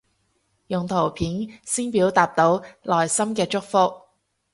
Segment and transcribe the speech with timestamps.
[0.65, 3.91] 用圖片先表達到內心嘅祝福